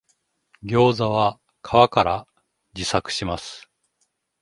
[0.63, 2.25] ギョウザは皮から
[2.73, 3.69] 自作します